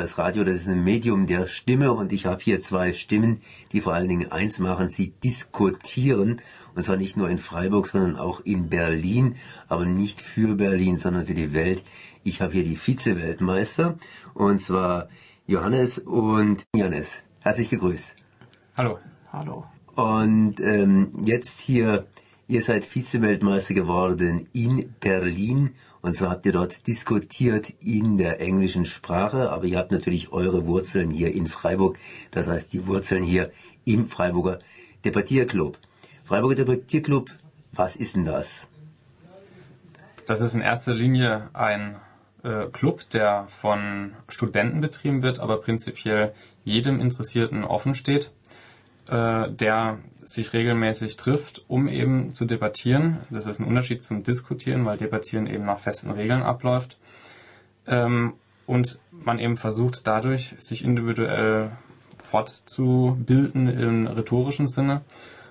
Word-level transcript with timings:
Das 0.00 0.16
Radio, 0.16 0.44
das 0.44 0.60
ist 0.60 0.66
ein 0.66 0.82
Medium 0.82 1.26
der 1.26 1.46
Stimme 1.46 1.92
und 1.92 2.10
ich 2.10 2.24
habe 2.24 2.42
hier 2.42 2.58
zwei 2.62 2.94
Stimmen, 2.94 3.42
die 3.72 3.82
vor 3.82 3.92
allen 3.92 4.08
Dingen 4.08 4.32
eins 4.32 4.58
machen, 4.58 4.88
sie 4.88 5.12
diskutieren 5.22 6.40
und 6.74 6.86
zwar 6.86 6.96
nicht 6.96 7.18
nur 7.18 7.28
in 7.28 7.36
Freiburg, 7.36 7.86
sondern 7.86 8.16
auch 8.16 8.40
in 8.40 8.70
Berlin, 8.70 9.36
aber 9.68 9.84
nicht 9.84 10.22
für 10.22 10.54
Berlin, 10.54 10.96
sondern 10.96 11.26
für 11.26 11.34
die 11.34 11.52
Welt. 11.52 11.82
Ich 12.24 12.40
habe 12.40 12.54
hier 12.54 12.64
die 12.64 12.76
Vize-Weltmeister 12.76 13.98
und 14.32 14.58
zwar 14.58 15.10
Johannes 15.46 15.98
und 15.98 16.64
Janis. 16.74 17.20
Herzlich 17.40 17.68
gegrüßt. 17.68 18.14
Hallo. 18.78 19.00
Hallo. 19.30 19.66
Und 19.96 20.60
ähm, 20.60 21.10
jetzt 21.26 21.60
hier, 21.60 22.06
ihr 22.48 22.62
seid 22.62 22.86
Vize-Weltmeister 22.86 23.74
geworden 23.74 24.48
in 24.54 24.94
Berlin 24.98 25.74
und 26.02 26.14
zwar 26.14 26.30
habt 26.30 26.46
ihr 26.46 26.52
dort 26.52 26.86
diskutiert 26.86 27.72
in 27.80 28.16
der 28.16 28.40
englischen 28.40 28.84
Sprache, 28.84 29.50
aber 29.50 29.64
ihr 29.64 29.78
habt 29.78 29.92
natürlich 29.92 30.32
eure 30.32 30.66
Wurzeln 30.66 31.10
hier 31.10 31.34
in 31.34 31.46
Freiburg, 31.46 31.98
das 32.30 32.46
heißt 32.46 32.72
die 32.72 32.86
Wurzeln 32.86 33.22
hier 33.22 33.50
im 33.84 34.06
Freiburger 34.06 34.58
Debattierclub. 35.04 35.78
Freiburger 36.24 36.56
Debattierclub, 36.56 37.30
was 37.72 37.96
ist 37.96 38.16
denn 38.16 38.24
das? 38.24 38.66
Das 40.26 40.40
ist 40.40 40.54
in 40.54 40.60
erster 40.60 40.94
Linie 40.94 41.50
ein 41.52 41.96
äh, 42.44 42.66
Club, 42.66 43.08
der 43.10 43.48
von 43.60 44.12
Studenten 44.28 44.80
betrieben 44.80 45.22
wird, 45.22 45.40
aber 45.40 45.60
prinzipiell 45.60 46.32
jedem 46.64 47.00
Interessierten 47.00 47.64
offen 47.64 47.94
steht, 47.94 48.30
äh, 49.10 49.50
der 49.50 49.98
sich 50.22 50.52
regelmäßig 50.52 51.16
trifft, 51.16 51.64
um 51.68 51.88
eben 51.88 52.32
zu 52.34 52.44
debattieren. 52.44 53.18
Das 53.30 53.46
ist 53.46 53.58
ein 53.58 53.66
Unterschied 53.66 54.02
zum 54.02 54.22
Diskutieren, 54.22 54.84
weil 54.84 54.96
Debattieren 54.96 55.46
eben 55.46 55.64
nach 55.64 55.80
festen 55.80 56.10
Regeln 56.10 56.42
abläuft. 56.42 56.96
Ähm, 57.86 58.34
und 58.66 59.00
man 59.10 59.40
eben 59.40 59.56
versucht 59.56 60.06
dadurch, 60.06 60.54
sich 60.58 60.84
individuell 60.84 61.72
fortzubilden 62.18 63.66
im 63.66 64.06
rhetorischen 64.06 64.68
Sinne, 64.68 65.00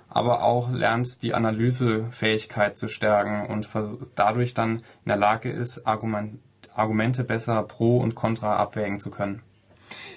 aber 0.08 0.44
auch 0.44 0.72
lernt, 0.72 1.22
die 1.22 1.34
Analysefähigkeit 1.34 2.78
zu 2.78 2.88
stärken 2.88 3.52
und 3.52 3.68
dadurch 4.16 4.54
dann 4.54 4.78
in 4.78 5.08
der 5.08 5.18
Lage 5.18 5.52
ist, 5.52 5.86
Argument 5.86 6.40
Argumente 6.74 7.26
besser 7.26 7.62
pro 7.64 7.98
und 7.98 8.16
contra 8.16 8.56
abwägen 8.56 9.02
zu 9.02 9.10
können. 9.10 9.42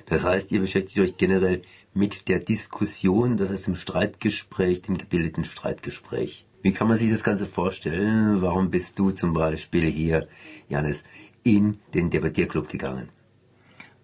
Das 0.06 0.24
heißt, 0.24 0.52
ihr 0.52 0.60
beschäftigt 0.60 0.98
euch 0.98 1.16
generell 1.16 1.62
mit 1.94 2.28
der 2.28 2.38
Diskussion, 2.38 3.36
das 3.36 3.50
heißt 3.50 3.66
dem 3.66 3.76
Streitgespräch, 3.76 4.82
dem 4.82 4.98
gebildeten 4.98 5.44
Streitgespräch. 5.44 6.44
Wie 6.62 6.72
kann 6.72 6.88
man 6.88 6.96
sich 6.96 7.10
das 7.10 7.24
Ganze 7.24 7.46
vorstellen? 7.46 8.40
Warum 8.40 8.70
bist 8.70 8.98
du 8.98 9.10
zum 9.10 9.32
Beispiel 9.32 9.90
hier, 9.90 10.28
Janis, 10.68 11.04
in 11.42 11.78
den 11.92 12.10
Debattierclub 12.10 12.68
gegangen? 12.68 13.08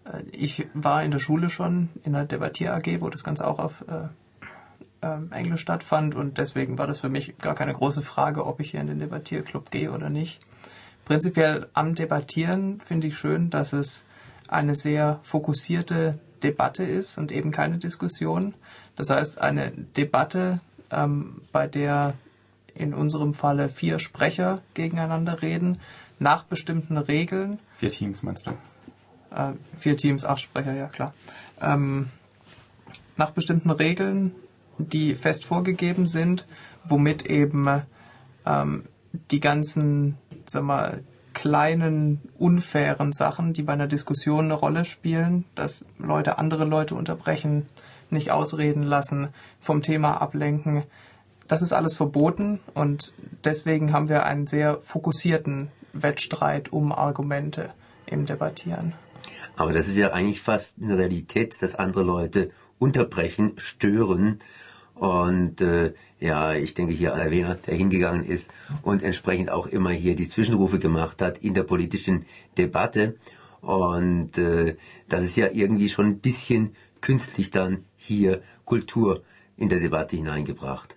Äh, 0.04 0.22
ich 0.32 0.66
war 0.74 1.04
in 1.04 1.10
der 1.10 1.20
Schule 1.20 1.50
schon 1.50 1.88
in 2.04 2.12
der 2.12 2.26
Debattier 2.26 2.74
AG, 2.74 3.00
wo 3.00 3.10
das 3.10 3.22
Ganze 3.22 3.46
auch 3.46 3.58
auf 3.58 3.84
äh, 3.86 4.08
äh, 5.06 5.18
Englisch 5.30 5.60
stattfand 5.60 6.14
und 6.14 6.38
deswegen 6.38 6.78
war 6.78 6.86
das 6.86 7.00
für 7.00 7.08
mich 7.08 7.38
gar 7.38 7.54
keine 7.54 7.72
große 7.72 8.02
Frage, 8.02 8.44
ob 8.46 8.60
ich 8.60 8.72
hier 8.72 8.80
in 8.80 8.88
den 8.88 8.98
Debattierclub 8.98 9.70
gehe 9.70 9.92
oder 9.92 10.10
nicht. 10.10 10.40
Prinzipiell 11.04 11.68
am 11.72 11.94
Debattieren 11.94 12.80
finde 12.80 13.06
ich 13.06 13.16
schön, 13.16 13.50
dass 13.50 13.72
es 13.72 14.04
eine 14.48 14.74
sehr 14.74 15.20
fokussierte 15.22 16.18
Debatte 16.42 16.82
ist 16.82 17.18
und 17.18 17.32
eben 17.32 17.50
keine 17.50 17.78
Diskussion. 17.78 18.54
Das 18.96 19.10
heißt, 19.10 19.40
eine 19.40 19.70
Debatte, 19.70 20.60
ähm, 20.90 21.42
bei 21.52 21.66
der 21.66 22.14
in 22.74 22.94
unserem 22.94 23.34
Falle 23.34 23.68
vier 23.68 23.98
Sprecher 23.98 24.62
gegeneinander 24.74 25.42
reden, 25.42 25.78
nach 26.18 26.44
bestimmten 26.44 26.96
Regeln. 26.96 27.58
Vier 27.78 27.90
Teams 27.90 28.22
meinst 28.22 28.46
du? 28.46 28.50
Äh, 29.34 29.52
vier 29.76 29.96
Teams, 29.96 30.24
acht 30.24 30.40
Sprecher, 30.40 30.74
ja 30.74 30.86
klar. 30.86 31.14
Ähm, 31.60 32.10
nach 33.16 33.32
bestimmten 33.32 33.70
Regeln, 33.70 34.32
die 34.78 35.16
fest 35.16 35.44
vorgegeben 35.44 36.06
sind, 36.06 36.46
womit 36.84 37.26
eben 37.26 37.82
ähm, 38.46 38.84
die 39.30 39.40
ganzen, 39.40 40.16
sag 40.46 40.62
mal, 40.62 41.02
kleinen, 41.38 42.20
unfairen 42.36 43.12
Sachen, 43.12 43.52
die 43.52 43.62
bei 43.62 43.72
einer 43.72 43.86
Diskussion 43.86 44.46
eine 44.46 44.54
Rolle 44.54 44.84
spielen, 44.84 45.44
dass 45.54 45.84
Leute 45.96 46.36
andere 46.36 46.64
Leute 46.64 46.96
unterbrechen, 46.96 47.66
nicht 48.10 48.32
ausreden 48.32 48.82
lassen, 48.82 49.28
vom 49.60 49.82
Thema 49.82 50.20
ablenken. 50.20 50.82
Das 51.46 51.62
ist 51.62 51.72
alles 51.72 51.94
verboten 51.94 52.58
und 52.74 53.12
deswegen 53.44 53.92
haben 53.92 54.08
wir 54.08 54.24
einen 54.24 54.48
sehr 54.48 54.80
fokussierten 54.80 55.68
Wettstreit 55.92 56.72
um 56.72 56.90
Argumente 56.90 57.70
im 58.06 58.26
Debattieren. 58.26 58.94
Aber 59.54 59.72
das 59.72 59.86
ist 59.86 59.96
ja 59.96 60.12
eigentlich 60.12 60.40
fast 60.40 60.76
eine 60.82 60.98
Realität, 60.98 61.62
dass 61.62 61.76
andere 61.76 62.02
Leute 62.02 62.50
unterbrechen, 62.80 63.52
stören 63.58 64.40
und 64.98 65.60
äh, 65.60 65.94
ja, 66.18 66.54
ich 66.54 66.74
denke 66.74 66.92
hier 66.92 67.14
an 67.14 67.20
Erwähner, 67.20 67.54
der 67.54 67.74
hingegangen 67.74 68.24
ist 68.24 68.50
und 68.82 69.02
entsprechend 69.02 69.50
auch 69.50 69.66
immer 69.66 69.90
hier 69.90 70.16
die 70.16 70.28
Zwischenrufe 70.28 70.78
gemacht 70.78 71.22
hat 71.22 71.38
in 71.38 71.54
der 71.54 71.62
politischen 71.62 72.26
Debatte. 72.56 73.16
Und 73.60 74.36
äh, 74.38 74.76
das 75.08 75.24
ist 75.24 75.36
ja 75.36 75.48
irgendwie 75.52 75.88
schon 75.88 76.06
ein 76.06 76.18
bisschen 76.18 76.74
künstlich 77.00 77.50
dann 77.50 77.84
hier 77.96 78.42
Kultur 78.64 79.22
in 79.56 79.68
der 79.68 79.78
Debatte 79.78 80.16
hineingebracht. 80.16 80.96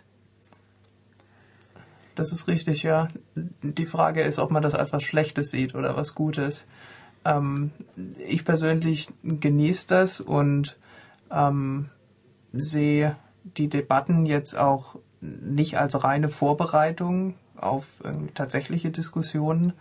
Das 2.16 2.32
ist 2.32 2.48
richtig, 2.48 2.84
ja. 2.84 3.10
Die 3.36 3.86
Frage 3.86 4.22
ist, 4.22 4.40
ob 4.40 4.52
man 4.52 4.62
das 4.62 4.74
als 4.74 4.94
was 4.94 5.04
Schlechtes 5.04 5.52
sieht 5.52 5.76
oder 5.76 5.96
was 5.96 6.16
Gutes. 6.16 6.66
Ähm, 7.24 7.72
ich 8.28 8.46
persönlich 8.46 9.10
genieße 9.24 9.88
das 9.88 10.20
und 10.20 10.78
ähm, 11.32 11.90
sehe 12.52 13.16
die 13.44 13.70
Debatten 13.70 14.26
jetzt 14.26 14.58
auch 14.58 14.98
nicht 15.22 15.78
als 15.78 16.04
reine 16.04 16.30
Vorbereitung 16.30 17.36
auf 17.56 18.02
tatsächliche 18.34 18.90
Diskussionen. 18.90 19.74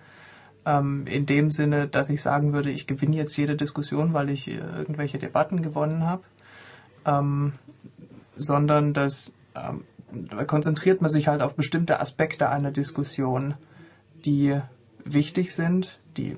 Ähm, 0.67 1.07
in 1.07 1.25
dem 1.25 1.51
Sinne, 1.51 1.89
dass 1.89 2.11
ich 2.11 2.21
sagen 2.21 2.53
würde, 2.53 2.71
ich 2.71 2.87
gewinne 2.87 3.17
jetzt 3.17 3.37
jede 3.37 3.57
Diskussion, 3.57 4.13
weil 4.13 4.29
ich 4.29 4.49
äh, 4.49 4.57
irgendwelche 4.57 5.19
Debatten 5.19 5.63
gewonnen 5.63 6.05
habe, 6.05 6.23
ähm, 7.07 7.55
sondern 8.37 8.93
dass 8.93 9.35
ähm, 9.55 9.85
da 10.13 10.45
konzentriert 10.45 11.01
man 11.01 11.11
sich 11.11 11.29
halt 11.29 11.41
auf 11.41 11.55
bestimmte 11.55 12.01
Aspekte 12.01 12.51
einer 12.51 12.73
Diskussion, 12.73 13.55
die 14.25 14.59
wichtig 15.05 15.55
sind, 15.55 15.99
die 16.17 16.37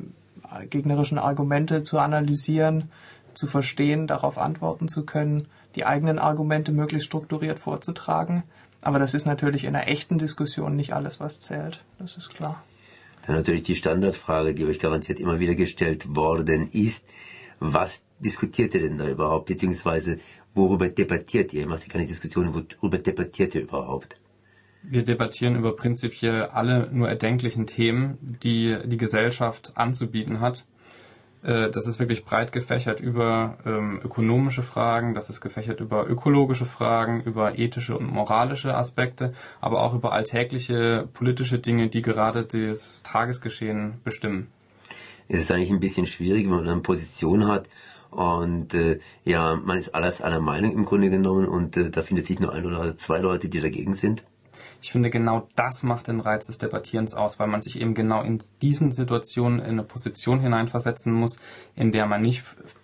gegnerischen 0.69 1.19
Argumente 1.19 1.83
zu 1.83 1.99
analysieren, 1.99 2.91
zu 3.35 3.47
verstehen, 3.47 4.07
darauf 4.07 4.39
antworten 4.39 4.89
zu 4.89 5.05
können, 5.07 5.49
die 5.75 5.85
eigenen 5.85 6.19
Argumente 6.19 6.73
möglichst 6.73 7.07
strukturiert 7.07 7.59
vorzutragen 7.59 8.45
aber 8.83 8.99
das 8.99 9.15
ist 9.15 9.27
natürlich 9.27 9.65
in 9.65 9.75
einer 9.75 9.89
echten 9.89 10.19
Diskussion 10.19 10.77
nicht 10.77 10.93
alles, 10.93 11.21
was 11.21 11.41
zählt. 11.41 11.83
Das 11.99 12.17
ist 12.17 12.31
klar. 12.31 12.63
Dann 13.27 13.37
natürlich 13.37 13.63
die 13.63 13.77
Standardfrage, 13.77 14.55
die 14.55 14.65
euch 14.65 14.81
garantiert 14.81 15.21
immer 15.21 15.39
wieder 15.39 15.55
gestellt 15.55 16.17
worden 16.17 16.69
ist. 16.73 17.07
Was 17.61 18.03
diskutiert 18.19 18.75
ihr 18.75 18.81
denn 18.81 18.99
da 18.99 19.09
überhaupt? 19.09 19.47
Beziehungsweise 19.47 20.19
worüber 20.53 20.89
debattiert 20.89 21.53
ihr? 21.55 21.61
Ihr 21.61 21.69
macht 21.69 21.85
ja 21.85 21.93
keine 21.93 22.07
Diskussion, 22.07 22.53
worüber 22.53 22.99
debattiert 22.99 23.55
ihr 23.55 23.63
überhaupt? 23.63 24.19
Wir 24.83 25.05
debattieren 25.05 25.55
über 25.55 25.77
prinzipiell 25.77 26.47
alle 26.47 26.91
nur 26.93 27.09
erdenklichen 27.09 27.69
Themen, 27.69 28.19
die 28.43 28.77
die 28.85 28.97
Gesellschaft 28.97 29.71
anzubieten 29.77 30.41
hat. 30.41 30.65
Äh, 31.43 31.71
das 31.71 31.87
ist 31.87 31.99
wirklich 31.99 32.25
breit 32.25 32.53
gefächert 32.53 33.01
über 33.01 33.59
ähm, 33.67 34.01
ökonomische 34.05 34.63
Fragen, 34.63 35.15
das 35.15 35.31
ist 35.31 35.41
gefächert 35.41 35.81
über 35.81 36.09
ökologische 36.09 36.67
Fragen, 36.67 37.23
über 37.23 37.59
ethische 37.59 37.97
und 37.97 38.11
moralische 38.11 38.77
Aspekte, 38.77 39.35
aber 39.61 39.83
auch 39.83 39.95
über 39.95 40.13
alltägliche 40.13 41.09
politische 41.13 41.59
Dinge, 41.59 41.89
die 41.89 42.03
gerade 42.03 42.45
das 42.45 43.03
Tagesgeschehen 43.03 44.01
bestimmen. 44.05 44.49
Es 45.29 45.41
ist 45.41 45.51
eigentlich 45.51 45.71
ein 45.71 45.81
bisschen 45.81 46.07
schwierig, 46.07 46.45
wenn 46.45 46.57
man 46.57 46.69
eine 46.69 46.81
Position 46.81 47.49
hat 47.49 47.69
und 48.11 48.75
äh, 48.75 49.01
ja, 49.25 49.57
man 49.57 49.79
ist 49.79 49.95
alles 49.95 50.21
einer 50.21 50.41
Meinung 50.41 50.73
im 50.73 50.85
Grunde 50.85 51.11
genommen 51.11 51.47
und 51.47 51.77
äh, 51.77 51.91
da 51.91 52.03
findet 52.03 52.27
sich 52.27 52.39
nur 52.39 52.53
ein 52.53 52.67
oder 52.67 52.97
zwei 52.97 53.19
Leute, 53.19 53.49
die 53.49 53.61
dagegen 53.61 53.95
sind. 53.95 54.23
Ich 54.83 54.91
finde, 54.91 55.11
genau 55.11 55.47
das 55.55 55.85
macht 55.85 56.09
den 56.09 56.19
Reiz 56.19 56.49
des 56.49 56.59
Debattierens 56.59 57.15
aus, 57.15 57.39
weil 57.39 57.47
man 57.47 57.63
sich 57.63 57.81
eben 57.81 57.95
genau 57.95 58.21
in 58.23 58.43
diesen 58.63 58.91
Situationen 58.91 59.61
in 59.61 59.67
eine 59.67 59.85
Position 59.85 60.41
hineinversetzen 60.41 61.13
muss, 61.13 61.39
in 61.77 61.93
der 61.93 62.07
man 62.07 62.21
nicht 62.21 62.43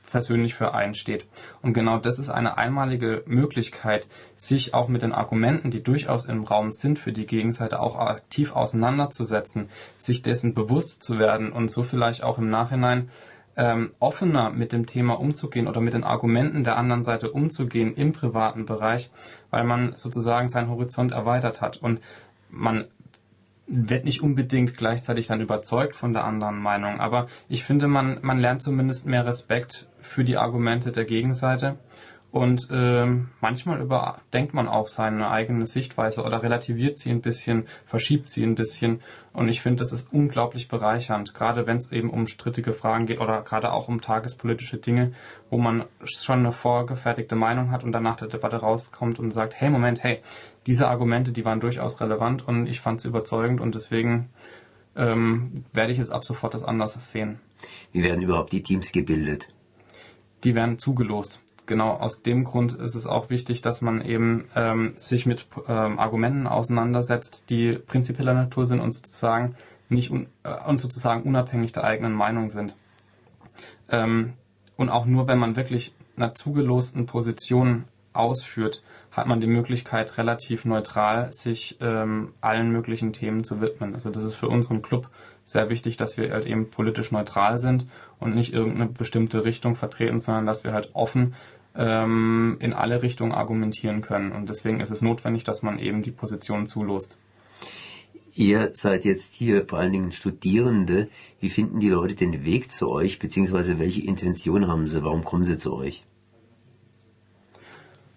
persönlich 0.09 0.55
für 0.55 0.75
einen 0.75 0.95
steht. 0.95 1.27
Und 1.61 1.73
genau 1.73 1.99
das 1.99 2.21
ist 2.21 2.31
eine 2.31 2.57
einmalige 2.57 3.25
Möglichkeit, 3.27 4.07
sich 4.37 4.75
auch 4.75 4.87
mit 4.87 5.03
den 5.03 5.13
Argumenten, 5.13 5.73
die 5.73 5.83
durchaus 5.83 6.25
im 6.25 6.45
Raum 6.45 6.73
sind, 6.73 7.01
für 7.01 7.13
die 7.13 7.27
Gegenseite 7.27 7.81
auch 7.81 7.97
aktiv 7.97 8.53
auseinanderzusetzen, 8.55 9.69
sich 9.99 10.23
dessen 10.23 10.55
bewusst 10.55 11.03
zu 11.03 11.19
werden 11.19 11.51
und 11.51 11.69
so 11.69 11.83
vielleicht 11.83 12.23
auch 12.23 12.39
im 12.39 12.49
Nachhinein 12.49 13.11
ähm, 13.59 13.91
offener 13.99 14.51
mit 14.51 14.73
dem 14.73 14.87
Thema 14.87 15.19
umzugehen 15.19 15.67
oder 15.67 15.81
mit 15.81 15.93
den 15.93 16.05
Argumenten 16.05 16.65
der 16.65 16.79
anderen 16.79 17.03
Seite 17.03 17.33
umzugehen 17.33 17.93
im 17.95 18.13
privaten 18.13 18.65
Bereich, 18.65 19.11
weil 19.51 19.65
man 19.65 19.95
sozusagen 19.97 20.49
seinen 20.49 20.71
Horizont 20.71 21.13
erweitert 21.13 21.61
hat 21.61 21.77
und 21.77 22.01
man 22.49 22.85
wird 23.67 24.05
nicht 24.07 24.23
unbedingt 24.23 24.77
gleichzeitig 24.79 25.27
dann 25.27 25.43
überzeugt 25.43 25.95
von 25.95 26.15
der 26.15 26.25
anderen 26.25 26.59
Meinung, 26.59 27.01
aber 27.01 27.27
ich 27.49 27.65
finde, 27.65 27.89
man, 27.89 28.19
man 28.23 28.39
lernt 28.39 28.63
zumindest 28.63 29.07
mehr 29.07 29.27
Respekt 29.27 29.89
für 30.01 30.25
die 30.25 30.39
Argumente 30.39 30.91
der 30.93 31.05
Gegenseite. 31.05 31.77
Und 32.31 32.69
ähm, 32.71 33.31
manchmal 33.41 33.81
überdenkt 33.81 34.53
man 34.53 34.69
auch 34.69 34.89
seine 34.89 35.31
eigene 35.31 35.65
Sichtweise 35.65 36.23
oder 36.23 36.43
relativiert 36.43 36.99
sie 36.99 37.11
ein 37.11 37.23
bisschen, 37.23 37.65
verschiebt 37.87 38.29
sie 38.29 38.45
ein 38.45 38.55
bisschen. 38.55 39.01
Und 39.33 39.49
ich 39.49 39.63
finde, 39.63 39.79
das 39.79 39.93
ist 39.93 40.13
unglaublich 40.13 40.69
bereichernd, 40.69 41.33
gerade 41.33 41.67
wenn 41.67 41.79
es 41.79 41.91
eben 41.91 42.11
um 42.11 42.27
strittige 42.27 42.75
Fragen 42.75 43.07
geht 43.07 43.21
oder 43.21 43.41
gerade 43.43 43.73
auch 43.73 43.89
um 43.89 44.03
tagespolitische 44.03 44.77
Dinge, 44.77 45.13
wo 45.49 45.57
man 45.57 45.85
schon 46.05 46.41
eine 46.41 46.53
vorgefertigte 46.53 47.35
Meinung 47.35 47.71
hat 47.71 47.83
und 47.83 47.93
dann 47.93 48.03
nach 48.03 48.17
der 48.17 48.29
Debatte 48.29 48.57
rauskommt 48.57 49.19
und 49.19 49.31
sagt, 49.31 49.59
hey, 49.59 49.71
Moment, 49.71 50.03
hey, 50.03 50.21
diese 50.67 50.87
Argumente, 50.89 51.33
die 51.33 51.47
waren 51.47 51.61
durchaus 51.61 51.99
relevant 51.99 52.47
und 52.47 52.67
ich 52.67 52.81
fand 52.81 53.01
es 53.01 53.07
überzeugend 53.07 53.63
und 53.63 53.75
deswegen 53.75 54.29
ähm, 54.97 55.65
werde 55.73 55.93
ich 55.93 55.99
jetzt 55.99 56.11
ab 56.11 56.27
sofort 56.27 56.53
das 56.53 56.63
anders 56.63 57.11
sehen. 57.11 57.41
Wie 57.93 58.03
werden 58.03 58.21
überhaupt 58.21 58.53
die 58.53 58.63
Teams 58.63 58.93
gebildet? 58.93 59.49
Die 60.45 60.55
werden 60.55 60.79
zugelost 60.79 61.43
genau 61.69 61.93
aus 61.93 62.23
dem 62.23 62.43
Grund 62.43 62.73
ist 62.73 62.97
es 62.97 63.07
auch 63.07 63.31
wichtig, 63.31 63.63
dass 63.63 63.81
man 63.81 64.01
eben 64.01 64.47
ähm, 64.57 64.95
sich 64.97 65.27
mit 65.27 65.47
ähm, 65.69 66.01
Argumenten 66.01 66.49
auseinandersetzt, 66.49 67.49
die 67.51 67.75
prinzipieller 67.75 68.35
Natur 68.35 68.67
sind 68.67 68.81
und 68.81 68.93
sozusagen 68.93 69.55
nicht 69.89 70.11
un 70.11 70.27
äh, 70.43 70.55
und 70.67 70.81
sozusagen 70.81 71.23
unabhängig 71.23 71.73
der 71.73 71.85
eigenen 71.85 72.13
Meinung 72.13 72.51
sind. 72.51 72.75
Ähm, 73.89 74.33
und 74.77 74.89
auch 74.89 75.07
nur 75.07 75.29
wenn 75.29 75.39
man 75.39 75.55
wirklich 75.55 75.95
einer 76.17 76.35
zugelosten 76.35 77.07
Position 77.07 77.85
ausführt, 78.13 78.83
hat 79.13 79.27
man 79.27 79.41
die 79.41 79.47
Möglichkeit, 79.47 80.19
relativ 80.19 80.65
neutral 80.65 81.33
sich 81.33 81.79
ähm, 81.81 82.35
allen 82.41 82.71
möglichen 82.71 83.13
Themen 83.13 83.45
zu 83.45 83.61
widmen. 83.61 83.95
Also 83.95 84.11
das 84.11 84.25
ist 84.25 84.35
für 84.35 84.49
unseren 84.49 84.83
Club 84.83 85.09
sehr 85.45 85.71
wichtig, 85.71 85.97
dass 85.97 86.17
wir 86.17 86.31
halt 86.31 86.47
eben 86.47 86.71
politisch 86.71 87.11
neutral 87.11 87.59
sind 87.59 87.87
und 88.21 88.35
nicht 88.35 88.53
irgendeine 88.53 88.87
bestimmte 88.87 89.45
Richtung 89.45 89.77
vertreten, 89.77 90.21
sondern 90.21 90.47
dass 90.47 90.63
wir 90.63 90.73
halt 90.73 90.91
offen 90.95 91.35
ähm, 91.79 92.57
in 92.61 92.75
alle 92.75 93.03
Richtungen 93.03 93.33
argumentieren 93.33 94.03
können. 94.03 94.33
Und 94.33 94.51
deswegen 94.51 94.81
ist 94.81 94.91
es 94.91 95.01
notwendig, 95.01 95.45
dass 95.45 95.63
man 95.63 95.79
eben 95.79 96.03
die 96.03 96.11
Positionen 96.11 96.67
zulost. 96.67 97.17
Ihr 98.35 98.71
seid 98.75 99.05
jetzt 99.05 99.35
hier 99.35 99.67
vor 99.67 99.79
allen 99.79 99.93
Dingen 99.93 100.13
Studierende. 100.13 101.09
Wie 101.41 101.49
finden 101.49 101.81
die 101.81 101.89
Leute 101.89 102.15
den 102.15 102.45
Weg 102.45 102.71
zu 102.71 102.89
euch, 102.89 103.19
beziehungsweise 103.19 103.79
welche 103.79 104.03
Intention 104.03 104.69
haben 104.69 104.87
sie? 104.87 105.03
Warum 105.03 105.25
kommen 105.25 105.45
sie 105.45 105.57
zu 105.57 105.73
euch? 105.75 106.05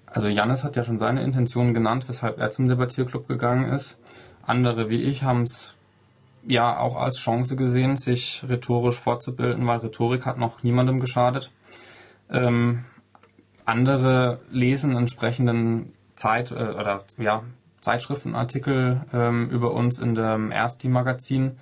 Also 0.06 0.28
Janis 0.28 0.64
hat 0.64 0.76
ja 0.76 0.84
schon 0.84 0.98
seine 0.98 1.24
Intentionen 1.24 1.74
genannt, 1.74 2.10
weshalb 2.10 2.38
er 2.40 2.52
zum 2.52 2.68
Debattierclub 2.68 3.28
gegangen 3.28 3.72
ist. 3.72 4.00
Andere 4.44 4.90
wie 4.90 5.04
ich 5.04 5.24
haben 5.24 5.44
es 5.44 5.76
ja 6.46 6.78
auch 6.78 6.98
als 6.98 7.18
Chance 7.18 7.56
gesehen, 7.56 7.96
sich 7.96 8.44
rhetorisch 8.48 9.00
fortzubilden, 9.00 9.66
weil 9.68 9.80
Rhetorik 9.80 10.26
hat 10.26 10.38
noch 10.38 10.64
niemandem 10.64 11.00
geschadet. 11.00 11.52
Ähm, 12.30 12.86
andere 13.66 14.40
lesen 14.52 14.96
entsprechenden 14.96 15.94
Zeit 16.16 16.52
äh, 16.52 16.56
oder 16.56 17.04
ja 17.18 17.44
Zeitschriftenartikel 17.82 19.02
ähm, 19.12 19.50
über 19.50 19.74
uns 19.74 20.00
in 20.00 20.16
dem 20.16 20.52
Ersti-Magazin. 20.52 21.58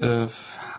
Äh, 0.00 0.26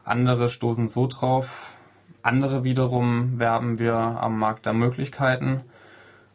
andere 0.04 0.50
stoßen 0.50 0.88
so 0.88 1.08
drauf. 1.08 1.74
Andere 2.22 2.64
wiederum 2.64 3.40
werben 3.40 3.80
wir 3.80 3.96
am 3.96 4.38
Markt 4.38 4.66
der 4.66 4.74
Möglichkeiten 4.74 5.62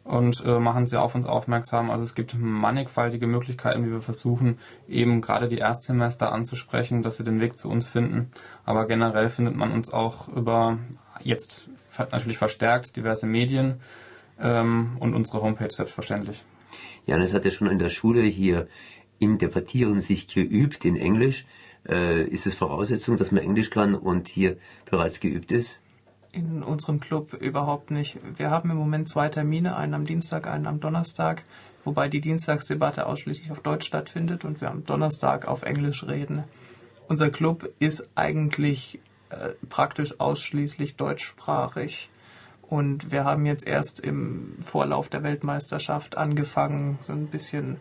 und 0.03 0.43
äh, 0.45 0.59
machen 0.59 0.87
sie 0.87 0.99
auf 0.99 1.15
uns 1.15 1.25
aufmerksam. 1.25 1.91
Also 1.91 2.03
es 2.03 2.15
gibt 2.15 2.35
mannigfaltige 2.37 3.27
Möglichkeiten, 3.27 3.85
wie 3.85 3.91
wir 3.91 4.01
versuchen, 4.01 4.59
eben 4.87 5.21
gerade 5.21 5.47
die 5.47 5.57
Erstsemester 5.57 6.31
anzusprechen, 6.31 7.03
dass 7.03 7.17
sie 7.17 7.23
den 7.23 7.39
Weg 7.39 7.57
zu 7.57 7.69
uns 7.69 7.87
finden. 7.87 8.31
Aber 8.65 8.87
generell 8.87 9.29
findet 9.29 9.55
man 9.55 9.71
uns 9.71 9.91
auch 9.91 10.27
über 10.27 10.77
jetzt 11.23 11.69
natürlich 11.97 12.37
verstärkt 12.37 12.95
diverse 12.95 13.25
Medien 13.25 13.81
ähm, 14.39 14.97
und 14.99 15.13
unsere 15.13 15.41
Homepage 15.41 15.71
selbstverständlich. 15.71 16.43
Janis 17.05 17.33
hat 17.33 17.45
ja 17.45 17.51
schon 17.51 17.67
in 17.67 17.79
der 17.79 17.89
Schule 17.89 18.21
hier 18.21 18.67
im 19.19 19.37
Debattieren 19.37 20.01
sich 20.01 20.27
geübt 20.27 20.85
in 20.85 20.95
Englisch. 20.95 21.45
Äh, 21.87 22.23
ist 22.23 22.45
es 22.45 22.55
Voraussetzung, 22.55 23.17
dass 23.17 23.31
man 23.31 23.43
Englisch 23.43 23.69
kann 23.69 23.95
und 23.95 24.27
hier 24.27 24.57
bereits 24.89 25.19
geübt 25.19 25.51
ist? 25.51 25.77
In 26.31 26.63
unserem 26.63 26.99
Club 26.99 27.33
überhaupt 27.33 27.91
nicht. 27.91 28.17
Wir 28.37 28.49
haben 28.49 28.69
im 28.69 28.75
Moment 28.75 29.07
zwei 29.07 29.29
Termine, 29.29 29.77
einen 29.77 29.93
am 29.93 30.03
Dienstag, 30.03 30.47
einen 30.47 30.67
am 30.67 30.81
Donnerstag, 30.81 31.45
wobei 31.85 32.09
die 32.09 32.19
Dienstagsdebatte 32.19 33.05
ausschließlich 33.05 33.51
auf 33.51 33.61
Deutsch 33.61 33.87
stattfindet 33.87 34.43
und 34.43 34.59
wir 34.59 34.69
am 34.69 34.83
Donnerstag 34.83 35.47
auf 35.47 35.61
Englisch 35.61 36.05
reden. 36.05 36.43
Unser 37.07 37.29
Club 37.29 37.71
ist 37.79 38.09
eigentlich 38.15 38.99
praktisch 39.69 40.19
ausschließlich 40.19 40.95
deutschsprachig. 40.95 42.09
Und 42.61 43.11
wir 43.11 43.23
haben 43.23 43.45
jetzt 43.45 43.67
erst 43.67 43.99
im 43.99 44.57
Vorlauf 44.63 45.07
der 45.07 45.23
Weltmeisterschaft 45.23 46.17
angefangen, 46.17 46.97
so 47.03 47.13
ein 47.13 47.27
bisschen 47.27 47.77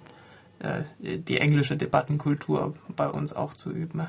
äh, 0.58 0.82
die 1.00 1.38
englische 1.38 1.76
Debattenkultur 1.76 2.74
bei 2.94 3.08
uns 3.08 3.32
auch 3.32 3.54
zu 3.54 3.70
üben. 3.72 4.06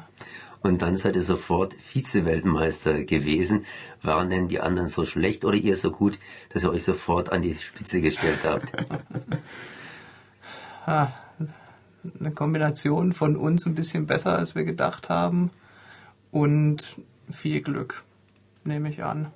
Und 0.61 0.81
dann 0.81 0.97
seid 0.97 1.15
ihr 1.15 1.21
sofort 1.21 1.75
Vize-Weltmeister 1.75 3.03
gewesen. 3.03 3.65
Waren 4.01 4.29
denn 4.29 4.47
die 4.47 4.59
anderen 4.59 4.89
so 4.89 5.05
schlecht 5.05 5.45
oder 5.45 5.57
ihr 5.57 5.77
so 5.77 5.91
gut, 5.91 6.19
dass 6.51 6.63
ihr 6.63 6.71
euch 6.71 6.83
sofort 6.83 7.31
an 7.31 7.41
die 7.41 7.53
Spitze 7.53 8.01
gestellt 8.01 8.39
habt? 8.43 8.71
eine 12.19 12.31
Kombination 12.31 13.13
von 13.13 13.35
uns 13.35 13.65
ein 13.65 13.75
bisschen 13.75 14.05
besser, 14.05 14.37
als 14.37 14.55
wir 14.55 14.63
gedacht 14.63 15.09
haben 15.09 15.51
und 16.31 16.97
viel 17.31 17.61
Glück, 17.61 18.03
nehme 18.63 18.89
ich 18.89 19.03
an. 19.03 19.31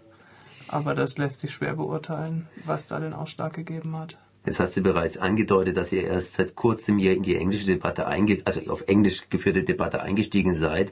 Aber 0.68 0.94
das 0.94 1.18
lässt 1.18 1.40
sich 1.40 1.52
schwer 1.52 1.76
beurteilen, 1.76 2.48
was 2.66 2.86
da 2.86 3.00
den 3.00 3.14
Ausschlag 3.14 3.54
gegeben 3.54 3.98
hat. 3.98 4.18
Jetzt 4.46 4.60
hast 4.60 4.78
du 4.78 4.82
bereits 4.82 5.18
angedeutet, 5.18 5.78
dass 5.78 5.92
ihr 5.92 6.04
erst 6.04 6.36
seit 6.36 6.56
kurzem 6.56 6.98
hier 6.98 7.14
in 7.14 7.24
die 7.24 7.36
englische 7.36 7.66
Debatte 7.66 8.08
einge 8.08 8.42
also 8.46 8.62
auf 8.72 8.84
Englisch 8.88 9.30
geführte 9.30 9.64
Debatte 9.64 10.02
eingestiegen 10.02 10.56
seid. 10.56 10.92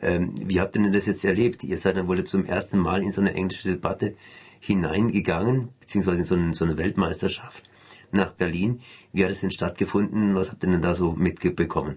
Ähm, 0.00 0.34
wie 0.36 0.60
habt 0.60 0.76
ihr 0.76 0.82
denn 0.82 0.92
das 0.92 1.06
jetzt 1.06 1.24
erlebt? 1.24 1.62
Ihr 1.62 1.76
seid 1.76 1.96
dann 1.96 2.08
wohl 2.08 2.24
zum 2.24 2.46
ersten 2.46 2.78
Mal 2.78 3.02
in 3.02 3.12
so 3.12 3.20
eine 3.20 3.34
englische 3.34 3.68
Debatte 3.68 4.14
hineingegangen, 4.60 5.68
beziehungsweise 5.80 6.18
in 6.18 6.24
so 6.24 6.34
eine, 6.34 6.54
so 6.54 6.64
eine 6.64 6.78
Weltmeisterschaft 6.78 7.68
nach 8.12 8.32
Berlin. 8.32 8.80
Wie 9.12 9.24
hat 9.24 9.30
es 9.30 9.40
denn 9.40 9.50
stattgefunden? 9.50 10.34
Was 10.34 10.50
habt 10.50 10.64
ihr 10.64 10.70
denn 10.70 10.82
da 10.82 10.94
so 10.94 11.12
mitbekommen? 11.12 11.96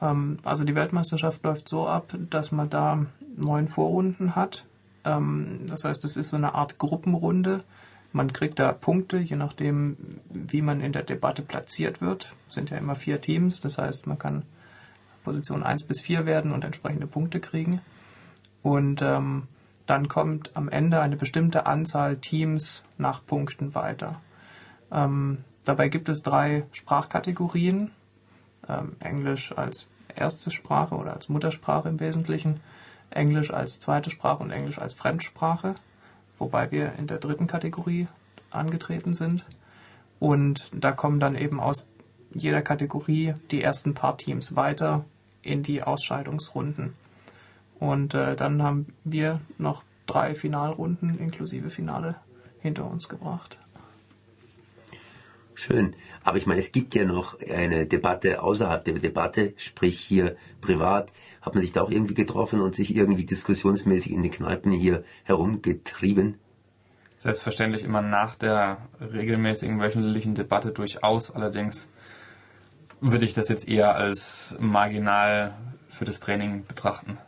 Ähm, 0.00 0.38
also 0.44 0.64
die 0.64 0.74
Weltmeisterschaft 0.74 1.42
läuft 1.44 1.68
so 1.68 1.86
ab, 1.86 2.14
dass 2.30 2.52
man 2.52 2.70
da 2.70 3.06
neun 3.36 3.68
Vorrunden 3.68 4.36
hat 4.36 4.64
ähm, 5.08 5.60
das 5.66 5.84
heißt, 5.84 6.04
es 6.04 6.16
ist 6.16 6.30
so 6.30 6.36
eine 6.36 6.54
Art 6.54 6.78
Gruppenrunde. 6.78 7.64
Man 8.12 8.32
kriegt 8.32 8.58
da 8.58 8.72
Punkte, 8.72 9.18
je 9.18 9.36
nachdem, 9.36 9.96
wie 10.30 10.62
man 10.62 10.80
in 10.80 10.92
der 10.92 11.02
Debatte 11.02 11.42
platziert 11.42 12.00
wird. 12.00 12.34
Es 12.48 12.54
sind 12.54 12.70
ja 12.70 12.78
immer 12.78 12.94
vier 12.94 13.20
Teams, 13.20 13.60
das 13.60 13.78
heißt, 13.78 14.06
man 14.06 14.18
kann 14.18 14.42
Position 15.24 15.62
1 15.62 15.82
bis 15.84 16.00
4 16.00 16.24
werden 16.24 16.52
und 16.52 16.64
entsprechende 16.64 17.06
Punkte 17.06 17.40
kriegen. 17.40 17.80
Und 18.62 19.02
ähm, 19.02 19.44
dann 19.86 20.08
kommt 20.08 20.56
am 20.56 20.68
Ende 20.68 21.00
eine 21.00 21.16
bestimmte 21.16 21.66
Anzahl 21.66 22.16
Teams 22.16 22.82
nach 22.96 23.24
Punkten 23.24 23.74
weiter. 23.74 24.20
Ähm, 24.90 25.44
dabei 25.64 25.88
gibt 25.88 26.08
es 26.08 26.22
drei 26.22 26.64
Sprachkategorien. 26.72 27.90
Ähm, 28.68 28.96
Englisch 29.00 29.56
als 29.56 29.86
erste 30.14 30.50
Sprache 30.50 30.94
oder 30.94 31.12
als 31.12 31.28
Muttersprache 31.28 31.88
im 31.88 32.00
Wesentlichen, 32.00 32.60
Englisch 33.10 33.52
als 33.52 33.80
zweite 33.80 34.10
Sprache 34.10 34.42
und 34.42 34.50
Englisch 34.50 34.78
als 34.78 34.94
Fremdsprache, 34.94 35.74
wobei 36.38 36.70
wir 36.70 36.92
in 36.98 37.06
der 37.06 37.18
dritten 37.18 37.46
Kategorie 37.46 38.08
angetreten 38.50 39.14
sind. 39.14 39.44
Und 40.18 40.70
da 40.74 40.92
kommen 40.92 41.20
dann 41.20 41.36
eben 41.36 41.60
aus 41.60 41.88
jeder 42.32 42.62
Kategorie 42.62 43.34
die 43.50 43.62
ersten 43.62 43.94
paar 43.94 44.18
Teams 44.18 44.56
weiter 44.56 45.04
in 45.42 45.62
die 45.62 45.82
Ausscheidungsrunden. 45.82 46.94
Und 47.78 48.14
äh, 48.14 48.36
dann 48.36 48.62
haben 48.62 48.86
wir 49.04 49.40
noch 49.56 49.84
drei 50.06 50.34
Finalrunden 50.34 51.18
inklusive 51.18 51.70
Finale 51.70 52.16
hinter 52.60 52.90
uns 52.90 53.08
gebracht. 53.08 53.58
Schön. 55.60 55.96
Aber 56.22 56.38
ich 56.38 56.46
meine, 56.46 56.60
es 56.60 56.70
gibt 56.70 56.94
ja 56.94 57.04
noch 57.04 57.36
eine 57.40 57.84
Debatte 57.84 58.44
außerhalb 58.44 58.84
der 58.84 58.94
Debatte, 59.00 59.54
sprich 59.56 59.98
hier 59.98 60.36
privat. 60.60 61.12
Hat 61.42 61.54
man 61.54 61.62
sich 61.62 61.72
da 61.72 61.82
auch 61.82 61.90
irgendwie 61.90 62.14
getroffen 62.14 62.60
und 62.60 62.76
sich 62.76 62.94
irgendwie 62.94 63.24
diskussionsmäßig 63.24 64.12
in 64.12 64.22
den 64.22 64.30
Kneipen 64.30 64.70
hier 64.70 65.02
herumgetrieben? 65.24 66.38
Selbstverständlich 67.18 67.82
immer 67.82 68.02
nach 68.02 68.36
der 68.36 68.88
regelmäßigen 69.00 69.80
wöchentlichen 69.80 70.36
Debatte 70.36 70.70
durchaus. 70.70 71.32
Allerdings 71.32 71.88
würde 73.00 73.24
ich 73.24 73.34
das 73.34 73.48
jetzt 73.48 73.68
eher 73.68 73.96
als 73.96 74.54
marginal 74.60 75.54
für 75.88 76.04
das 76.04 76.20
Training 76.20 76.66
betrachten. 76.66 77.18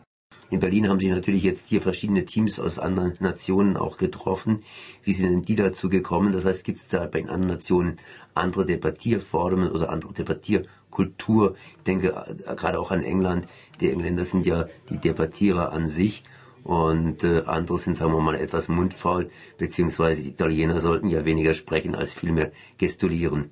In 0.51 0.59
Berlin 0.59 0.89
haben 0.89 0.99
sich 0.99 1.11
natürlich 1.11 1.45
jetzt 1.45 1.69
hier 1.69 1.81
verschiedene 1.81 2.25
Teams 2.25 2.59
aus 2.59 2.81
anderen 2.81 3.15
Nationen 3.21 3.77
auch 3.77 3.99
getroffen. 3.99 4.65
Wie 5.05 5.13
sind 5.13 5.31
denn 5.31 5.43
die 5.43 5.55
dazu 5.55 5.89
gekommen? 5.89 6.33
Das 6.33 6.45
heißt, 6.45 6.65
gibt 6.65 6.79
es 6.79 6.89
da 6.89 7.07
bei 7.07 7.21
den 7.21 7.31
anderen 7.31 7.55
Nationen 7.55 7.97
andere 8.35 8.67
Debattierformen 8.67 9.71
oder 9.71 9.91
andere 9.91 10.13
Debattierkultur? 10.13 11.55
Ich 11.79 11.85
denke 11.85 12.09
äh, 12.09 12.55
gerade 12.57 12.81
auch 12.81 12.91
an 12.91 13.05
England. 13.05 13.47
Die 13.81 13.91
Engländer 13.91 14.25
sind 14.25 14.45
ja 14.45 14.67
die 14.89 14.99
Debattierer 14.99 15.73
an 15.73 15.87
sich. 15.87 16.25
und 16.63 17.25
äh, 17.25 17.45
andere 17.47 17.79
sind, 17.79 17.97
sagen 17.97 18.13
wir 18.13 18.21
mal, 18.21 18.35
etwas 18.35 18.69
mundfaul, 18.69 19.31
beziehungsweise 19.57 20.23
die 20.23 20.31
Italiener 20.31 20.79
sollten 20.79 21.09
ja 21.09 21.25
weniger 21.25 21.55
sprechen 21.55 21.95
als 21.95 22.13
vielmehr 22.13 22.53
gestulieren. 22.77 23.51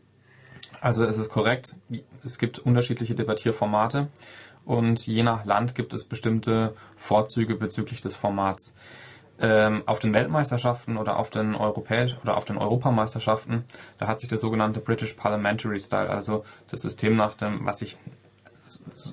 Also 0.81 1.05
es 1.05 1.17
ist 1.17 1.31
korrekt, 1.31 1.75
es 2.25 2.38
gibt 2.38 2.59
unterschiedliche 2.59 3.14
Debattierformate 3.14 4.09
und 4.68 5.06
je 5.06 5.22
nach 5.22 5.46
Land 5.46 5.75
gibt 5.75 5.94
es 5.94 6.04
bestimmte 6.04 6.75
Vorzüge 6.96 7.54
bezüglich 7.54 8.02
des 8.02 8.14
Formats. 8.14 8.75
Ähm, 9.40 9.82
auf 9.87 9.98
den 9.98 10.12
Weltmeisterschaften 10.12 10.98
oder 10.98 11.18
auf 11.18 11.30
den 11.30 11.54
Europäisch 11.54 12.16
oder 12.22 12.37
auf 12.37 12.44
den 12.44 12.58
Europameisterschaften, 12.58 13.64
da 13.96 14.08
hat 14.08 14.20
sich 14.20 14.28
der 14.28 14.37
sogenannte 14.37 14.80
British 14.80 15.14
Parliamentary 15.14 15.80
Style, 15.80 16.10
also 16.10 16.44
das 16.70 16.82
System 16.82 17.16
nach 17.16 17.34
dem, 17.34 17.64
was 17.64 17.78
sich 17.78 17.96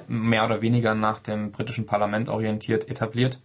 mehr 0.07 0.43
oder 0.43 0.62
weniger 0.62 0.93
nach 0.93 1.19
dem 1.19 1.51
britischen 1.51 1.85
Parlament 1.85 2.27
orientiert 2.27 2.89
etabliert. 2.89 3.39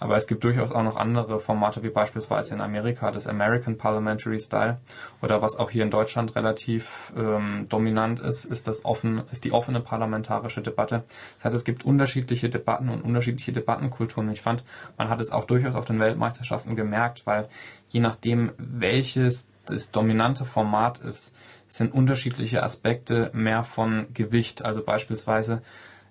Aber 0.00 0.16
es 0.16 0.26
gibt 0.26 0.44
durchaus 0.44 0.72
auch 0.72 0.82
noch 0.82 0.96
andere 0.96 1.40
Formate, 1.40 1.82
wie 1.82 1.90
beispielsweise 1.90 2.54
in 2.54 2.60
Amerika 2.60 3.10
das 3.10 3.26
American 3.26 3.78
Parliamentary 3.78 4.40
Style 4.40 4.78
oder 5.22 5.40
was 5.40 5.56
auch 5.56 5.70
hier 5.70 5.82
in 5.82 5.90
Deutschland 5.90 6.36
relativ 6.36 7.12
ähm, 7.16 7.66
dominant 7.68 8.20
ist, 8.20 8.44
ist 8.44 8.68
das 8.68 8.84
offen, 8.84 9.22
ist 9.30 9.44
die 9.44 9.52
offene 9.52 9.80
parlamentarische 9.80 10.62
Debatte. 10.62 11.04
Das 11.36 11.46
heißt, 11.46 11.56
es 11.56 11.64
gibt 11.64 11.84
unterschiedliche 11.84 12.48
Debatten 12.48 12.88
und 12.88 13.02
unterschiedliche 13.02 13.52
Debattenkulturen. 13.52 14.30
Ich 14.30 14.42
fand, 14.42 14.64
man 14.98 15.08
hat 15.08 15.20
es 15.20 15.30
auch 15.30 15.44
durchaus 15.44 15.74
auf 15.74 15.84
den 15.84 16.00
Weltmeisterschaften 16.00 16.76
gemerkt, 16.76 17.26
weil 17.26 17.48
je 17.88 18.00
nachdem, 18.00 18.52
welches 18.58 19.48
das 19.66 19.90
dominante 19.90 20.44
Format 20.44 20.98
ist, 20.98 21.34
sind 21.68 21.92
unterschiedliche 21.92 22.62
Aspekte 22.62 23.30
mehr 23.32 23.64
von 23.64 24.06
Gewicht. 24.14 24.64
Also 24.64 24.82
beispielsweise 24.82 25.62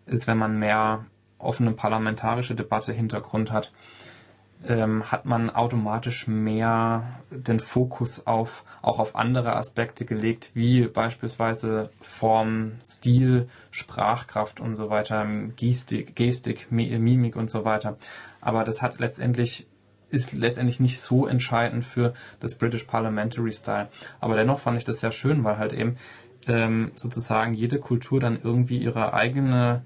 ist, 0.05 0.27
wenn 0.27 0.38
man 0.38 0.60
mehr 0.60 1.05
offene 1.43 1.71
parlamentarische 1.71 2.55
Debatte 2.55 2.93
Hintergrund 2.93 3.51
hat, 3.51 3.71
ähm, 4.67 5.12
hat 5.12 5.25
man 5.25 5.50
automatisch 5.50 6.27
mehr 6.27 7.19
den 7.29 7.59
Fokus 7.59 8.25
auf 8.27 8.63
auch 8.81 9.00
auf 9.00 9.15
andere 9.15 9.55
Aspekte 9.55 10.05
gelegt, 10.05 10.51
wie 10.53 10.88
beispielsweise 10.88 11.89
Form, 12.01 12.73
Stil, 12.83 13.47
Sprachkraft 13.71 14.59
und 14.59 14.75
so 14.75 14.89
weiter, 14.89 15.25
Gestik, 15.55 16.15
Gestik, 16.15 16.67
Mimik 16.69 17.35
und 17.35 17.50
so 17.50 17.65
weiter. 17.65 17.97
Aber 18.41 18.63
das 18.63 18.81
hat 18.81 19.00
letztendlich 19.00 19.67
ist 20.09 20.31
letztendlich 20.33 20.79
nicht 20.79 21.01
so 21.01 21.25
entscheidend 21.25 21.83
für 21.83 22.13
das 22.39 22.53
British 22.55 22.83
Parliamentary 22.83 23.51
Style. 23.51 23.89
Aber 24.19 24.35
dennoch 24.35 24.59
fand 24.59 24.77
ich 24.77 24.85
das 24.85 25.00
sehr 25.00 25.12
schön, 25.12 25.43
weil 25.43 25.57
halt 25.57 25.73
eben 25.73 25.97
ähm, 26.47 26.91
sozusagen 26.95 27.55
jede 27.55 27.79
Kultur 27.79 28.19
dann 28.19 28.39
irgendwie 28.43 28.77
ihre 28.77 29.13
eigene 29.13 29.81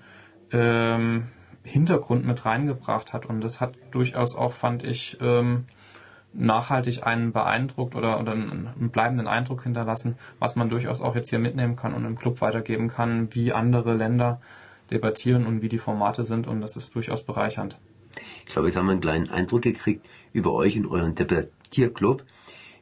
ähm, 0.51 1.27
Hintergrund 1.67 2.25
mit 2.25 2.45
reingebracht 2.45 3.13
hat. 3.13 3.25
Und 3.25 3.41
das 3.41 3.62
hat 3.62 3.75
durchaus 3.91 4.36
auch, 4.36 4.53
fand 4.53 4.83
ich, 4.83 5.17
ähm, 5.21 5.65
nachhaltig 6.33 7.05
einen 7.05 7.31
beeindruckt 7.31 7.95
oder, 7.95 8.19
oder 8.19 8.33
einen 8.33 8.89
bleibenden 8.91 9.27
Eindruck 9.27 9.63
hinterlassen, 9.63 10.17
was 10.39 10.55
man 10.55 10.69
durchaus 10.69 11.01
auch 11.01 11.15
jetzt 11.15 11.29
hier 11.29 11.39
mitnehmen 11.39 11.75
kann 11.75 11.93
und 11.93 12.05
im 12.05 12.17
Club 12.17 12.41
weitergeben 12.41 12.89
kann, 12.89 13.33
wie 13.33 13.53
andere 13.53 13.95
Länder 13.95 14.39
debattieren 14.91 15.45
und 15.45 15.62
wie 15.62 15.69
die 15.69 15.79
Formate 15.79 16.24
sind. 16.24 16.47
Und 16.47 16.62
das 16.62 16.75
ist 16.75 16.93
durchaus 16.95 17.24
bereichernd. 17.24 17.77
Ich 18.45 18.53
glaube, 18.53 18.67
jetzt 18.67 18.77
haben 18.77 18.86
wir 18.86 18.93
einen 18.93 19.01
kleinen 19.01 19.29
Eindruck 19.29 19.62
gekriegt 19.62 20.07
über 20.33 20.53
euch 20.53 20.77
und 20.77 20.88
euren 20.88 21.15
Debattierclub. 21.15 22.24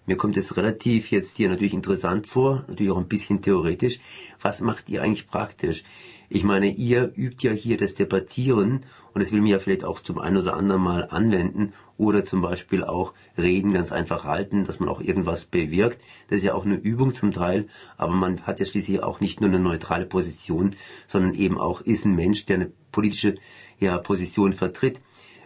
Mir 0.06 0.18
kommt 0.18 0.38
es 0.38 0.56
relativ 0.56 1.10
jetzt 1.10 1.38
hier 1.38 1.50
natürlich 1.50 1.74
interessant 1.74 2.28
vor, 2.28 2.64
natürlich 2.68 2.92
auch 2.92 2.98
ein 2.98 3.08
bisschen 3.08 3.42
theoretisch. 3.42 4.00
Was 4.40 4.62
macht 4.62 4.90
ihr 4.90 5.02
eigentlich 5.02 5.28
praktisch? 5.28 5.84
Ich 6.30 6.44
meine, 6.44 6.68
ihr 6.68 7.12
übt 7.16 7.48
ja 7.48 7.54
hier 7.54 7.78
das 7.78 7.94
Debattieren 7.94 8.86
und 9.14 9.22
das 9.22 9.32
will 9.32 9.42
mir 9.42 9.54
ja 9.54 9.60
vielleicht 9.60 9.84
auch 9.84 10.00
zum 10.02 10.20
einen 10.20 10.38
oder 10.38 10.56
anderen 10.56 10.82
Mal 10.82 11.08
anwenden 11.10 11.74
oder 11.98 12.26
zum 12.26 12.42
Beispiel 12.42 12.84
auch 12.84 13.14
Reden 13.38 13.74
ganz 13.74 13.92
einfach 13.92 14.24
halten, 14.24 14.66
dass 14.66 14.80
man 14.80 14.90
auch 14.90 15.02
irgendwas 15.02 15.46
bewirkt. 15.46 16.02
Das 16.30 16.40
ist 16.40 16.44
ja 16.44 16.54
auch 16.54 16.66
eine 16.66 16.76
Übung 16.76 17.16
zum 17.16 17.32
Teil, 17.32 17.68
aber 17.98 18.14
man 18.14 18.42
hat 18.42 18.60
ja 18.60 18.66
schließlich 18.66 19.04
auch 19.04 19.20
nicht 19.20 19.40
nur 19.40 19.50
eine 19.50 19.60
neutrale 19.60 20.06
Position, 20.06 20.76
sondern 21.08 21.34
eben 21.34 21.58
auch 21.58 21.82
ist 21.82 22.06
ein 22.06 22.16
Mensch, 22.16 22.46
der 22.46 22.56
eine 22.58 22.72
politische 22.92 23.36
ja, 23.80 23.98
Position 23.98 24.54
vertritt. 24.54 25.02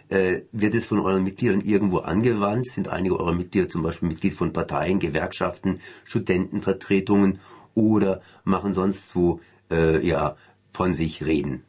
Äh, 0.08 0.42
wird 0.50 0.74
es 0.74 0.86
von 0.86 0.98
euren 0.98 1.22
Mitgliedern 1.22 1.60
irgendwo 1.60 1.98
angewandt? 1.98 2.66
Sind 2.66 2.88
einige 2.88 3.20
eurer 3.20 3.32
Mitglieder 3.32 3.68
zum 3.68 3.82
Beispiel 3.82 4.08
Mitglied 4.08 4.32
von 4.32 4.52
Parteien, 4.52 4.98
Gewerkschaften, 4.98 5.80
Studentenvertretungen 6.04 7.38
oder 7.74 8.20
machen 8.42 8.74
sonst 8.74 9.14
wo 9.14 9.40
äh, 9.70 10.04
ja 10.04 10.36
von 10.72 10.94
sich 10.94 11.24
reden? 11.24 11.64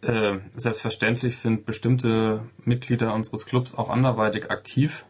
Äh, 0.00 0.38
selbstverständlich 0.54 1.38
sind 1.38 1.66
bestimmte 1.66 2.42
Mitglieder 2.64 3.14
unseres 3.14 3.46
Clubs 3.46 3.74
auch 3.74 3.90
anderweitig 3.90 4.50
aktiv, 4.50 5.04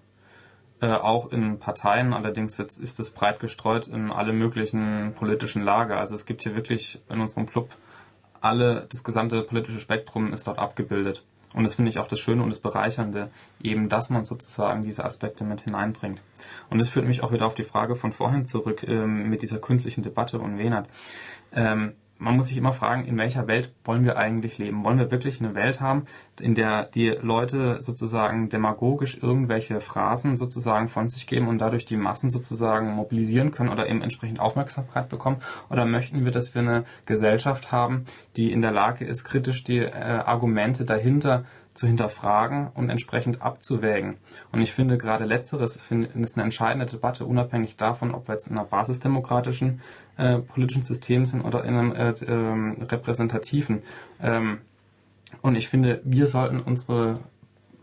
äh, 0.81 0.88
auch 0.88 1.31
in 1.31 1.59
Parteien. 1.59 2.14
Allerdings 2.14 2.57
jetzt 2.57 2.78
ist 2.81 2.99
es 2.99 3.11
breit 3.11 3.38
gestreut 3.40 3.87
in 3.87 4.11
alle 4.11 4.33
möglichen 4.33 5.12
politischen 5.14 5.62
Lager. 5.62 5.99
Also 5.99 6.14
es 6.14 6.25
gibt 6.25 6.43
hier 6.43 6.57
wirklich 6.57 7.02
in 7.11 7.21
unserem 7.21 7.47
Club 7.47 7.71
alle, 8.40 8.87
das 8.90 9.05
gesamte 9.05 9.43
politische 9.43 9.81
Spektrum 9.81 10.33
ist 10.33 10.47
dort 10.47 10.59
abgebildet. 10.59 11.25
Und 11.55 11.64
das 11.64 11.75
finde 11.75 11.90
ich 11.90 11.99
auch 11.99 12.09
das 12.09 12.21
Schöne 12.21 12.43
und 12.43 12.50
das 12.50 12.61
Bereichernde, 12.61 13.31
eben, 13.62 13.88
dass 13.88 14.11
man 14.11 14.25
sozusagen 14.25 14.83
diese 14.83 15.05
Aspekte 15.05 15.45
mit 15.45 15.62
hineinbringt. 15.62 16.21
Und 16.71 16.78
das 16.78 16.90
führt 16.90 17.07
mich 17.07 17.23
auch 17.23 17.33
wieder 17.33 17.47
auf 17.47 17.55
die 17.55 17.64
Frage 17.64 17.97
von 17.97 18.12
vorhin 18.12 18.47
zurück 18.47 18.85
ähm, 18.87 19.28
mit 19.31 19.43
dieser 19.43 19.59
künstlichen 19.59 20.02
Debatte 20.02 20.38
und 20.38 20.59
Wenert. 20.59 20.88
Ähm, 21.52 21.95
man 22.18 22.37
muss 22.37 22.48
sich 22.48 22.56
immer 22.56 22.72
fragen, 22.72 23.04
in 23.04 23.16
welcher 23.16 23.46
Welt 23.46 23.72
wollen 23.84 24.04
wir 24.04 24.16
eigentlich 24.16 24.58
leben? 24.58 24.84
Wollen 24.84 24.98
wir 24.98 25.10
wirklich 25.10 25.40
eine 25.40 25.54
Welt 25.54 25.80
haben, 25.80 26.06
in 26.40 26.54
der 26.54 26.84
die 26.84 27.08
Leute 27.08 27.80
sozusagen 27.80 28.48
demagogisch 28.48 29.18
irgendwelche 29.22 29.80
Phrasen 29.80 30.37
sozusagen 30.37 30.88
von 30.88 31.08
sich 31.08 31.26
geben 31.26 31.48
und 31.48 31.58
dadurch 31.58 31.84
die 31.84 31.96
Massen 31.96 32.28
sozusagen 32.28 32.90
mobilisieren 32.92 33.52
können 33.52 33.70
oder 33.70 33.88
eben 33.88 34.02
entsprechend 34.02 34.40
Aufmerksamkeit 34.40 35.08
bekommen? 35.08 35.38
Oder 35.70 35.84
möchten 35.84 36.25
wir, 36.25 36.32
dass 36.32 36.54
wir 36.54 36.62
eine 36.62 36.84
Gesellschaft 37.06 37.70
haben, 37.70 38.04
die 38.37 38.52
in 38.52 38.62
der 38.62 38.72
Lage 38.72 39.04
ist, 39.04 39.25
kritisch 39.25 39.62
die 39.62 39.78
äh, 39.78 39.92
Argumente 39.92 40.84
dahinter 40.84 41.44
zu 41.78 41.87
hinterfragen 41.87 42.70
und 42.75 42.90
entsprechend 42.90 43.40
abzuwägen. 43.40 44.16
Und 44.50 44.61
ich 44.61 44.73
finde 44.73 44.99
gerade 44.99 45.25
letzteres 45.25 45.76
ist 45.76 45.92
eine 45.92 46.44
entscheidende 46.44 46.87
Debatte, 46.87 47.25
unabhängig 47.25 47.76
davon, 47.76 48.12
ob 48.12 48.26
wir 48.26 48.32
jetzt 48.32 48.49
in 48.49 48.58
einer 48.58 48.66
basisdemokratischen 48.66 49.80
äh, 50.16 50.38
politischen 50.38 50.82
System 50.82 51.25
sind 51.25 51.42
oder 51.42 51.64
in 51.64 51.75
einem 51.76 51.92
äh, 51.92 52.11
äh, 52.11 52.85
repräsentativen. 52.85 53.82
Ähm, 54.20 54.58
und 55.40 55.54
ich 55.54 55.68
finde, 55.68 56.00
wir 56.02 56.26
sollten 56.26 56.58
unsere 56.58 57.20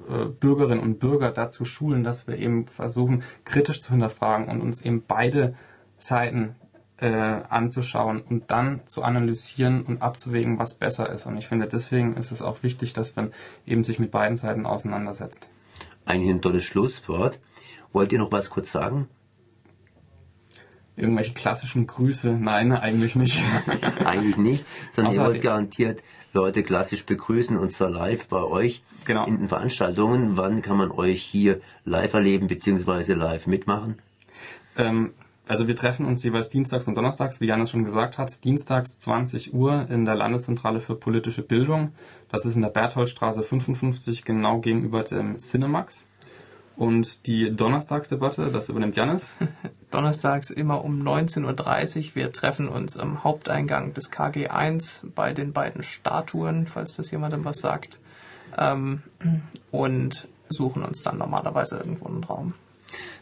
äh, 0.10 0.25
Bürgerinnen 0.25 0.82
und 0.82 1.00
Bürger 1.00 1.32
dazu 1.32 1.64
schulen, 1.64 2.04
dass 2.04 2.28
wir 2.28 2.38
eben 2.38 2.68
versuchen, 2.68 3.24
kritisch 3.46 3.80
zu 3.80 3.92
hinterfragen 3.92 4.50
und 4.50 4.60
uns 4.60 4.82
eben 4.82 5.06
beide 5.08 5.56
Seiten 5.98 6.56
äh, 6.98 7.08
anzuschauen 7.08 8.22
und 8.22 8.52
dann 8.52 8.82
zu 8.88 9.04
analysieren 9.04 9.84
und 9.84 10.02
abzuwägen, 10.02 10.60
was 10.60 10.75
besser 10.75 11.10
ist. 11.10 11.25
Und 11.25 11.38
ich 11.38 11.48
finde, 11.48 11.68
deswegen 11.68 12.16
ist 12.16 12.32
es 12.32 12.42
auch 12.42 12.64
wichtig, 12.64 12.94
dass 12.94 13.16
man 13.16 13.32
eben 13.66 13.84
sich 13.84 14.00
mit 14.00 14.12
beiden 14.12 14.38
Seiten 14.38 14.66
auseinandersetzt. 14.66 15.50
Eigentlich 16.06 16.32
ein 16.32 16.42
tolles 16.42 16.64
Schlusswort. 16.64 17.40
Wollt 17.92 18.12
ihr 18.12 18.20
noch 18.20 18.32
was 18.32 18.50
kurz 18.50 18.72
sagen? 18.72 19.08
Irgendwelche 20.98 21.34
klassischen 21.34 21.88
Grüße? 21.88 22.30
Nein, 22.30 22.72
eigentlich 22.72 23.16
nicht. 23.16 23.42
eigentlich 24.06 24.38
nicht, 24.38 24.66
sondern 24.94 25.14
ihr 25.14 25.22
wollt 25.22 25.42
garantiert 25.42 26.02
Leute 26.32 26.64
klassisch 26.64 27.06
begrüßen 27.06 27.58
und 27.58 27.72
zwar 27.72 27.90
live 27.90 28.28
bei 28.28 28.44
euch 28.44 28.84
genau. 29.06 29.25
in 29.25 29.38
den 29.38 29.50
Veranstaltungen. 29.50 30.38
Wann 30.38 30.62
kann 30.62 30.78
man 30.78 30.92
euch 30.92 31.22
hier 31.22 31.60
live 31.84 32.14
erleben 32.14 32.48
bzw. 32.48 33.14
live 33.14 33.48
mitmachen? 33.48 34.00
Ähm, 34.78 35.14
also 35.48 35.68
wir 35.68 35.75
treffen 35.75 36.06
uns 36.06 36.24
jeweils 36.24 36.50
dienstags 36.50 36.88
und 36.88 36.96
donnerstags, 36.96 37.40
wie 37.40 37.46
Janis 37.46 37.70
schon 37.70 37.84
gesagt 37.84 38.18
hat. 38.18 38.44
Dienstags 38.44 38.98
20 38.98 39.54
Uhr 39.54 39.88
in 39.90 40.06
der 40.06 40.16
Landeszentrale 40.16 40.82
für 40.82 40.96
politische 40.96 41.44
Bildung. 41.44 41.92
Das 42.30 42.46
ist 42.46 42.56
in 42.56 42.64
der 42.64 42.70
Bertholdstraße 42.70 43.44
55 43.44 44.25
genau 44.25 44.60
gegenüber 44.60 45.04
dem 45.04 45.38
Cinemax. 45.38 46.08
Und 46.75 47.28
die 47.28 47.56
Donnerstagsdebatte, 47.56 48.52
das 48.52 48.70
übernimmt 48.70 48.96
Janis. 48.96 49.38
Donnerstags 49.92 50.50
immer 50.50 50.84
um 50.84 51.02
19.30 51.02 52.10
Uhr. 52.10 52.16
Wir 52.16 52.32
treffen 52.32 52.68
uns 52.68 52.98
am 52.98 53.24
Haupteingang 53.24 53.94
des 53.94 54.12
KG1 54.12 55.06
bei 55.14 55.32
den 55.32 55.54
beiden 55.54 55.84
Statuen, 55.84 56.68
falls 56.68 56.96
das 56.96 57.12
jemandem 57.12 57.46
was 57.46 57.60
sagt. 57.60 58.00
Ähm, 58.58 59.04
und 59.72 60.28
suchen 60.50 60.84
uns 60.84 61.02
dann 61.02 61.18
normalerweise 61.18 61.78
irgendwo 61.78 62.08
einen 62.08 62.24
Raum. 62.24 62.56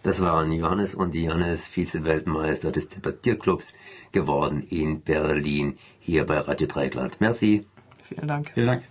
Das 0.03 0.21
waren 0.21 0.51
Johannes 0.51 0.95
und 0.95 1.15
Johannes, 1.15 1.67
Vize-Weltmeister 1.67 2.71
des 2.71 2.89
Debattierclubs 2.89 3.73
geworden 4.11 4.61
in 4.69 5.01
Berlin, 5.01 5.77
hier 5.99 6.25
bei 6.25 6.39
Radio 6.39 6.67
Dreigland. 6.67 7.19
Merci. 7.19 7.65
Vielen 8.03 8.27
Dank. 8.27 8.51
Vielen 8.53 8.67
Dank. 8.67 8.83